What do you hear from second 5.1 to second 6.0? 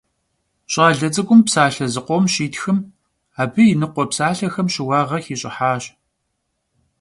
xiş'ıhaş.